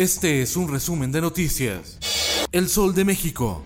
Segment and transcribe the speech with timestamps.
[0.00, 1.98] Este es un resumen de noticias.
[2.52, 3.62] El Sol de México.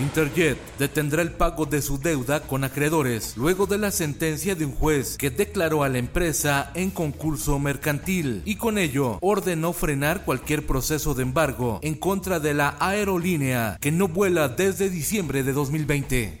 [0.00, 4.72] Interjet detendrá el pago de su deuda con acreedores luego de la sentencia de un
[4.72, 10.66] juez que declaró a la empresa en concurso mercantil y con ello ordenó frenar cualquier
[10.66, 16.40] proceso de embargo en contra de la aerolínea que no vuela desde diciembre de 2020.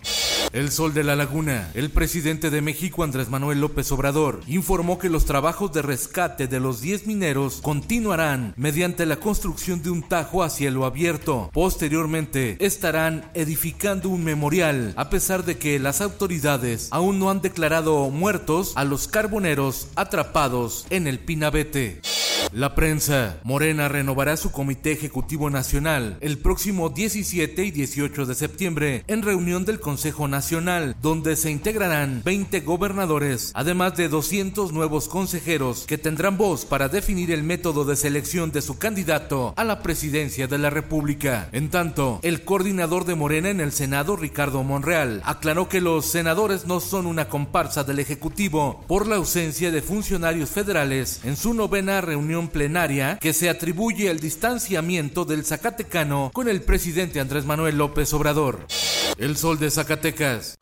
[0.52, 1.70] El Sol de la Laguna.
[1.74, 6.60] El presidente de México, Andrés Manuel López Obrador, informó que los trabajos de rescate de
[6.60, 11.50] los 10 mineros continuarán mediante la construcción de un tajo a cielo abierto.
[11.52, 18.10] Posteriormente, estarán edificando un memorial, a pesar de que las autoridades aún no han declarado
[18.10, 22.00] muertos a los carboneros atrapados en el Pinabete.
[22.56, 23.38] La prensa.
[23.44, 29.66] Morena renovará su Comité Ejecutivo Nacional el próximo 17 y 18 de septiembre en reunión
[29.66, 36.38] del Consejo Nacional, donde se integrarán 20 gobernadores, además de 200 nuevos consejeros que tendrán
[36.38, 40.70] voz para definir el método de selección de su candidato a la presidencia de la
[40.70, 41.50] República.
[41.52, 46.64] En tanto, el coordinador de Morena en el Senado, Ricardo Monreal, aclaró que los senadores
[46.66, 52.00] no son una comparsa del Ejecutivo por la ausencia de funcionarios federales en su novena
[52.00, 58.12] reunión plenaria que se atribuye el distanciamiento del Zacatecano con el presidente Andrés Manuel López
[58.12, 58.66] Obrador.
[59.18, 60.58] El sol de Zacatecas.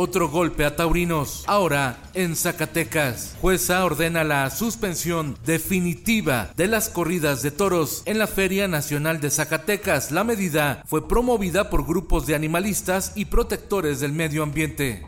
[0.00, 3.34] Otro golpe a taurinos, ahora en Zacatecas.
[3.40, 9.28] Jueza ordena la suspensión definitiva de las corridas de toros en la Feria Nacional de
[9.28, 10.12] Zacatecas.
[10.12, 15.04] La medida fue promovida por grupos de animalistas y protectores del medio ambiente.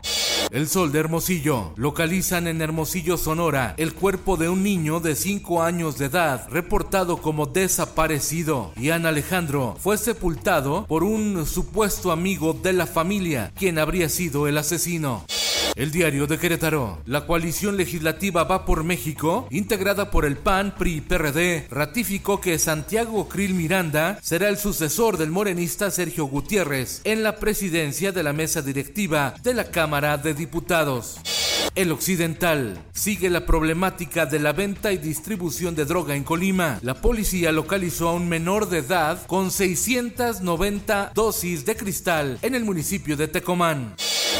[0.51, 1.71] El Sol de Hermosillo.
[1.77, 7.21] Localizan en Hermosillo, Sonora, el cuerpo de un niño de 5 años de edad, reportado
[7.21, 8.73] como desaparecido.
[8.75, 14.57] Ian Alejandro fue sepultado por un supuesto amigo de la familia, quien habría sido el
[14.57, 15.23] asesino.
[15.75, 17.01] El diario de Querétaro.
[17.05, 22.59] La coalición legislativa Va por México, integrada por el PAN, PRI y PRD, ratificó que
[22.59, 28.33] Santiago Krill Miranda será el sucesor del morenista Sergio Gutiérrez en la presidencia de la
[28.33, 31.19] mesa directiva de la Cámara de Diputados.
[31.73, 36.79] El Occidental sigue la problemática de la venta y distribución de droga en Colima.
[36.81, 42.65] La policía localizó a un menor de edad con 690 dosis de cristal en el
[42.65, 43.95] municipio de Tecomán.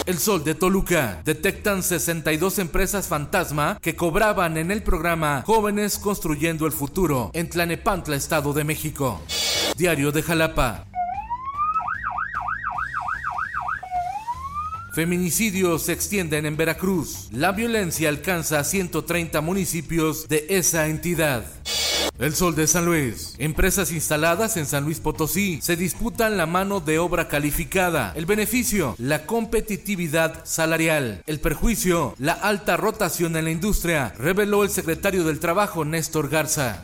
[0.05, 1.21] El Sol de Toluca.
[1.23, 8.15] Detectan 62 empresas fantasma que cobraban en el programa Jóvenes Construyendo el Futuro en Tlanepantla,
[8.15, 9.21] Estado de México.
[9.77, 10.85] Diario de Jalapa.
[14.93, 17.29] Feminicidios se extienden en Veracruz.
[17.31, 21.45] La violencia alcanza a 130 municipios de esa entidad.
[22.21, 23.33] El Sol de San Luis.
[23.39, 28.13] Empresas instaladas en San Luis Potosí se disputan la mano de obra calificada.
[28.15, 31.23] El beneficio, la competitividad salarial.
[31.25, 36.83] El perjuicio, la alta rotación en la industria, reveló el secretario del Trabajo Néstor Garza.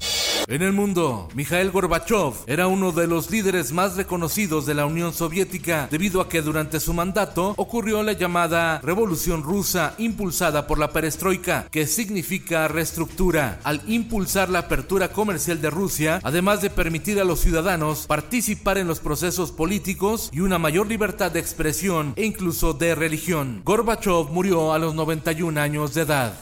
[0.49, 5.13] En el mundo, Mikhail Gorbachev era uno de los líderes más reconocidos de la Unión
[5.13, 10.93] Soviética debido a que durante su mandato ocurrió la llamada Revolución Rusa impulsada por la
[10.93, 17.25] perestroika, que significa reestructura, al impulsar la apertura comercial de Rusia, además de permitir a
[17.25, 22.71] los ciudadanos participar en los procesos políticos y una mayor libertad de expresión e incluso
[22.71, 23.63] de religión.
[23.65, 26.33] Gorbachev murió a los 91 años de edad.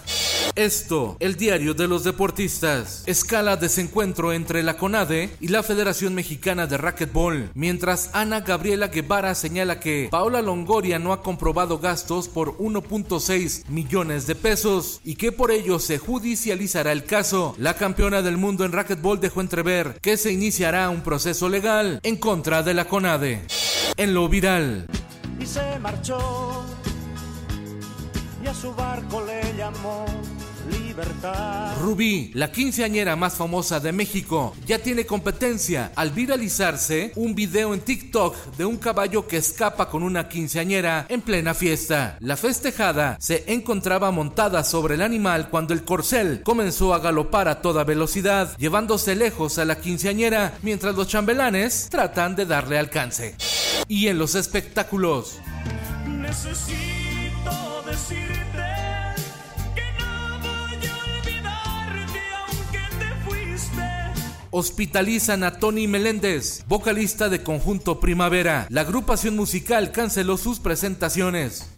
[0.55, 3.03] Esto, el diario de los deportistas.
[3.07, 9.35] Escala desencuentro entre la CONADE y la Federación Mexicana de Racquetball, mientras Ana Gabriela Guevara
[9.35, 15.33] señala que Paula Longoria no ha comprobado gastos por 1.6 millones de pesos y que
[15.33, 17.53] por ello se judicializará el caso.
[17.57, 22.15] La campeona del mundo en racquetball dejó entrever que se iniciará un proceso legal en
[22.15, 23.41] contra de la CONADE.
[23.97, 24.87] En lo viral.
[25.37, 26.63] y se marchó
[28.41, 30.05] y a su barco le llamó
[30.95, 31.75] libertad.
[31.81, 37.81] Rubí, la quinceañera más famosa de México, ya tiene competencia al viralizarse un video en
[37.81, 42.17] TikTok de un caballo que escapa con una quinceañera en plena fiesta.
[42.21, 47.61] La festejada se encontraba montada sobre el animal cuando el corcel comenzó a galopar a
[47.61, 53.35] toda velocidad, llevándose lejos a la quinceañera mientras los chambelanes tratan de darle alcance.
[53.87, 55.39] Y en los espectáculos.
[56.07, 58.34] Necesito decirte
[64.57, 68.67] Hospitalizan a Tony Meléndez, vocalista de Conjunto Primavera.
[68.69, 71.74] La agrupación musical canceló sus presentaciones.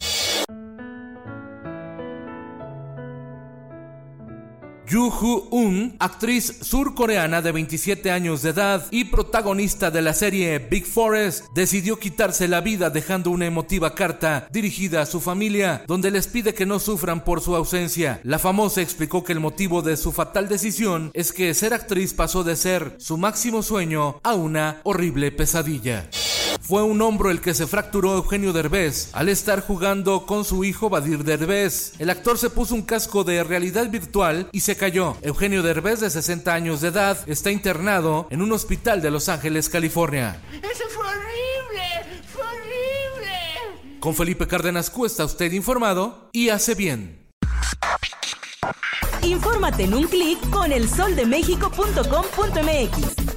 [4.90, 10.86] Yoo Hoo-un, actriz surcoreana de 27 años de edad y protagonista de la serie Big
[10.86, 16.28] Forest, decidió quitarse la vida dejando una emotiva carta dirigida a su familia, donde les
[16.28, 18.22] pide que no sufran por su ausencia.
[18.24, 22.46] La famosa explicó que el motivo de su fatal decisión es que ser actriz pasó
[22.46, 26.10] de ser su máximo sueño a una horrible pesadilla.
[26.68, 30.90] Fue un hombro el que se fracturó Eugenio Derbez al estar jugando con su hijo
[30.90, 31.94] Badir Derbez.
[31.98, 35.16] El actor se puso un casco de realidad virtual y se cayó.
[35.22, 39.70] Eugenio Derbez, de 60 años de edad, está internado en un hospital de Los Ángeles,
[39.70, 40.42] California.
[40.62, 41.84] ¡Eso fue horrible!
[42.34, 43.32] ¡Fue horrible!
[44.02, 47.30] Con Felipe Cárdenas Cuesta, usted informado y hace bien.
[49.22, 53.37] Infórmate en un clic con elsoldemexico.com.mx.